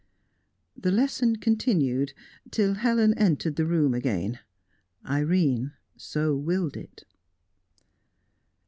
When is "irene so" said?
5.07-6.35